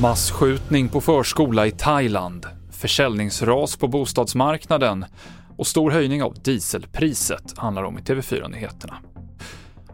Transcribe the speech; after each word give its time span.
Massskjutning 0.00 0.88
på 0.88 1.00
förskola 1.00 1.66
i 1.66 1.70
Thailand, 1.70 2.46
försäljningsras 2.70 3.76
på 3.76 3.88
bostadsmarknaden 3.88 5.04
och 5.56 5.66
stor 5.66 5.90
höjning 5.90 6.22
av 6.22 6.34
dieselpriset 6.34 7.58
handlar 7.58 7.82
om 7.82 7.98
i 7.98 8.00
TV4-nyheterna. 8.00 8.94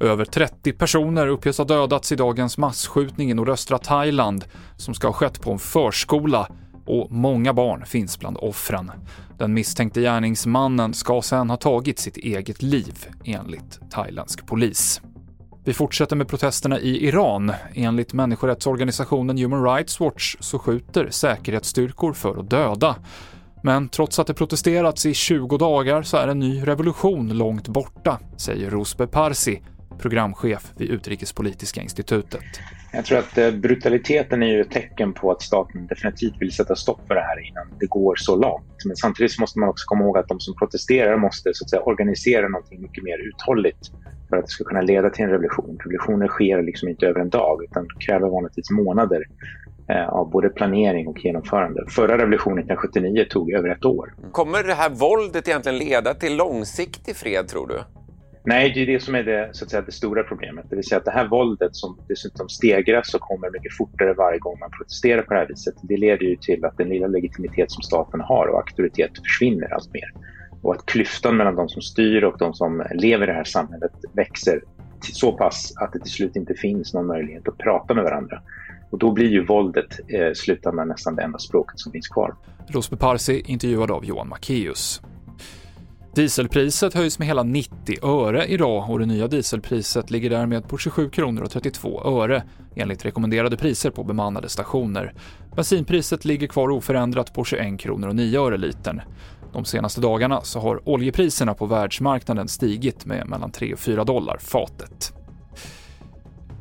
Över 0.00 0.24
30 0.24 0.72
personer 0.72 1.26
uppges 1.26 1.58
ha 1.58 1.64
dödats 1.64 2.12
i 2.12 2.16
dagens 2.16 2.58
massskjutning 2.58 3.30
i 3.30 3.34
nordöstra 3.34 3.78
Thailand 3.78 4.44
som 4.76 4.94
ska 4.94 5.08
ha 5.08 5.12
skett 5.12 5.40
på 5.40 5.52
en 5.52 5.58
förskola 5.58 6.48
och 6.86 7.12
många 7.12 7.52
barn 7.52 7.86
finns 7.86 8.18
bland 8.18 8.36
offren. 8.36 8.90
Den 9.38 9.54
misstänkte 9.54 10.00
gärningsmannen 10.00 10.94
ska 10.94 11.22
sedan 11.22 11.50
ha 11.50 11.56
tagit 11.56 11.98
sitt 11.98 12.16
eget 12.16 12.62
liv, 12.62 13.06
enligt 13.24 13.80
thailändsk 13.90 14.46
polis. 14.46 15.00
Vi 15.68 15.74
fortsätter 15.74 16.16
med 16.16 16.28
protesterna 16.28 16.80
i 16.80 17.06
Iran. 17.06 17.52
Enligt 17.74 18.12
människorättsorganisationen 18.12 19.38
Human 19.38 19.64
Rights 19.64 20.00
Watch 20.00 20.36
så 20.40 20.58
skjuter 20.58 21.10
säkerhetsstyrkor 21.10 22.12
för 22.12 22.40
att 22.40 22.50
döda. 22.50 22.96
Men 23.62 23.88
trots 23.88 24.18
att 24.18 24.26
det 24.26 24.34
protesterats 24.34 25.06
i 25.06 25.14
20 25.14 25.58
dagar 25.58 26.02
så 26.02 26.16
är 26.16 26.28
en 26.28 26.38
ny 26.38 26.66
revolution 26.66 27.28
långt 27.28 27.68
borta, 27.68 28.18
säger 28.36 28.70
Rosbe 28.70 29.06
Parsi, 29.06 29.62
programchef 29.98 30.72
vid 30.76 30.90
Utrikespolitiska 30.90 31.80
institutet. 31.80 32.44
Jag 32.92 33.04
tror 33.04 33.18
att 33.18 33.38
eh, 33.38 33.50
brutaliteten 33.50 34.42
är 34.42 34.46
ju 34.46 34.60
ett 34.60 34.70
tecken 34.70 35.12
på 35.12 35.30
att 35.30 35.42
staten 35.42 35.86
definitivt 35.86 36.34
vill 36.40 36.52
sätta 36.52 36.76
stopp 36.76 37.06
för 37.06 37.14
det 37.14 37.20
här 37.20 37.48
innan 37.48 37.78
det 37.80 37.86
går 37.86 38.16
så 38.16 38.36
långt. 38.36 38.84
Men 38.86 38.96
samtidigt 38.96 39.38
måste 39.38 39.58
man 39.58 39.68
också 39.68 39.84
komma 39.86 40.04
ihåg 40.04 40.18
att 40.18 40.28
de 40.28 40.40
som 40.40 40.54
protesterar 40.54 41.16
måste 41.16 41.50
så 41.54 41.64
att 41.64 41.70
säga, 41.70 41.82
organisera 41.82 42.48
någonting 42.48 42.82
mycket 42.82 43.04
mer 43.04 43.18
uthålligt 43.28 43.90
för 44.28 44.36
att 44.36 44.44
det 44.44 44.50
ska 44.50 44.64
kunna 44.64 44.80
leda 44.80 45.10
till 45.10 45.24
en 45.24 45.30
revolution. 45.30 45.78
Revolutioner 45.84 46.28
sker 46.28 46.62
liksom 46.62 46.88
inte 46.88 47.06
över 47.06 47.20
en 47.20 47.28
dag 47.28 47.64
utan 47.64 47.86
kräver 48.06 48.28
vanligtvis 48.28 48.70
månader 48.70 49.24
eh, 49.88 50.08
av 50.08 50.30
både 50.30 50.48
planering 50.48 51.06
och 51.08 51.24
genomförande. 51.24 51.84
Förra 51.88 52.18
revolutionen 52.18 52.58
1979 52.58 53.24
tog 53.30 53.52
över 53.52 53.68
ett 53.68 53.84
år. 53.84 54.14
Kommer 54.32 54.62
det 54.62 54.74
här 54.74 54.90
våldet 54.90 55.48
egentligen 55.48 55.78
leda 55.78 56.14
till 56.14 56.36
långsiktig 56.36 57.16
fred, 57.16 57.48
tror 57.48 57.66
du? 57.66 57.78
Nej, 58.44 58.72
det 58.74 58.82
är 58.82 58.86
det 58.86 59.00
som 59.00 59.14
är 59.14 59.22
det, 59.22 59.48
så 59.52 59.64
att 59.64 59.70
säga, 59.70 59.82
det 59.82 59.92
stora 59.92 60.22
problemet. 60.22 60.66
Det 60.70 60.76
vill 60.76 60.84
säga 60.84 60.98
att 60.98 61.04
det 61.04 61.10
här 61.10 61.28
våldet 61.28 61.76
som 61.76 61.98
dessutom 62.08 62.48
stegras 62.48 63.14
och 63.14 63.20
kommer 63.20 63.50
mycket 63.50 63.76
fortare 63.76 64.14
varje 64.14 64.38
gång 64.38 64.58
man 64.60 64.70
protesterar 64.70 65.22
på 65.22 65.34
det 65.34 65.40
här 65.40 65.46
viset, 65.46 65.74
det 65.82 65.96
leder 65.96 66.26
ju 66.26 66.36
till 66.36 66.64
att 66.64 66.76
den 66.76 66.88
lilla 66.88 67.06
legitimitet 67.06 67.70
som 67.70 67.82
staten 67.82 68.20
har 68.20 68.46
och 68.46 68.58
auktoritet 68.58 69.10
försvinner 69.24 69.74
allt 69.74 69.92
mer. 69.92 70.12
Och 70.62 70.74
att 70.74 70.86
klyftan 70.86 71.36
mellan 71.36 71.56
de 71.56 71.68
som 71.68 71.82
styr 71.82 72.24
och 72.24 72.38
de 72.38 72.54
som 72.54 72.82
lever 72.94 73.24
i 73.24 73.26
det 73.26 73.32
här 73.32 73.44
samhället 73.44 73.92
växer 74.12 74.60
så 75.00 75.32
pass 75.32 75.72
att 75.76 75.92
det 75.92 75.98
till 75.98 76.12
slut 76.12 76.36
inte 76.36 76.54
finns 76.54 76.94
någon 76.94 77.06
möjlighet 77.06 77.48
att 77.48 77.58
prata 77.58 77.94
med 77.94 78.04
varandra. 78.04 78.42
Och 78.90 78.98
då 78.98 79.12
blir 79.12 79.28
ju 79.28 79.44
våldet 79.44 80.00
eh, 80.08 80.32
slutändan 80.34 80.88
nästan 80.88 81.16
det 81.16 81.22
enda 81.22 81.38
språket 81.38 81.80
som 81.80 81.92
finns 81.92 82.08
kvar. 82.08 82.34
Rosby 82.68 82.96
Parsi 82.96 83.42
intervjuad 83.46 83.90
av 83.90 84.04
Johan 84.04 84.28
Macéus. 84.28 85.02
Dieselpriset 86.14 86.94
höjs 86.94 87.18
med 87.18 87.28
hela 87.28 87.42
90 87.42 88.06
öre 88.06 88.46
idag 88.46 88.90
och 88.90 88.98
det 88.98 89.06
nya 89.06 89.28
dieselpriset 89.28 90.10
ligger 90.10 90.30
därmed 90.30 90.68
på 90.68 90.78
27 90.78 91.10
kronor 91.10 91.42
och 91.42 91.50
32 91.50 92.02
öre 92.04 92.42
enligt 92.76 93.04
rekommenderade 93.04 93.56
priser 93.56 93.90
på 93.90 94.04
bemannade 94.04 94.48
stationer. 94.48 95.12
Bensinpriset 95.56 96.24
ligger 96.24 96.46
kvar 96.46 96.70
oförändrat 96.70 97.34
på 97.34 97.44
21 97.44 97.80
kronor 97.80 98.08
och 98.08 98.16
9 98.16 98.40
öre 98.40 98.56
litern. 98.56 99.00
De 99.52 99.64
senaste 99.64 100.00
dagarna 100.00 100.40
så 100.40 100.60
har 100.60 100.88
oljepriserna 100.88 101.54
på 101.54 101.66
världsmarknaden 101.66 102.48
stigit 102.48 103.06
med 103.06 103.28
mellan 103.28 103.50
3 103.50 103.72
och 103.72 103.78
4 103.78 104.04
dollar 104.04 104.38
fatet. 104.38 105.12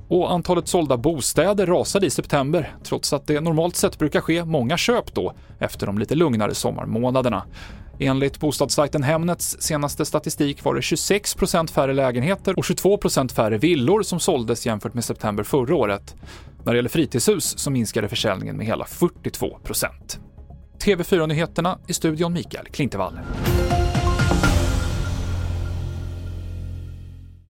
Och 0.10 0.32
antalet 0.32 0.68
sålda 0.68 0.98
bostäder 0.98 1.66
rasade 1.66 2.06
i 2.06 2.10
september, 2.10 2.76
trots 2.84 3.14
att 3.14 3.28
det 3.28 3.42
normalt 3.42 3.76
sett 3.76 4.00
brukar 4.00 4.22
ske 4.22 4.46
många 4.46 4.78
köp 4.78 5.14
då, 5.14 5.34
efter 5.60 5.86
de 5.86 5.98
lite 5.98 6.16
lugnare 6.16 6.54
sommarmånaderna. 6.56 7.44
Enligt 8.00 8.40
bostadssajten 8.40 9.04
Hemnets 9.04 9.58
senaste 9.60 10.06
statistik 10.06 10.64
var 10.64 10.76
det 10.76 10.82
26% 10.82 11.72
färre 11.72 11.94
lägenheter 11.94 12.58
och 12.58 12.64
22% 12.64 13.34
färre 13.34 13.58
villor 13.58 14.04
som 14.04 14.20
såldes 14.20 14.66
jämfört 14.66 14.94
med 14.94 15.06
september 15.06 15.44
förra 15.44 15.76
året. 15.76 16.16
När 16.64 16.74
det 16.74 16.78
gäller 16.78 16.90
fritidshus 16.90 17.60
så 17.60 17.72
minskade 17.72 18.10
försäljningen 18.10 18.58
med 18.58 18.66
hela 18.66 18.86
42 18.86 19.60
TV4-nyheterna 20.88 21.78
i 21.88 21.94
studion 21.94 22.34
Mikael 22.34 22.66
Klintevall. 22.66 23.20